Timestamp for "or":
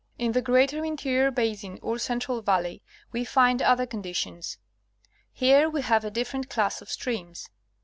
1.83-1.99